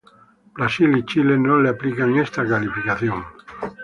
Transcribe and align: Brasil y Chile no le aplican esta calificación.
Brasil 0.55 0.97
y 0.97 1.05
Chile 1.05 1.37
no 1.37 1.59
le 1.61 1.69
aplican 1.69 2.15
esta 2.17 2.43
calificación. 2.43 3.23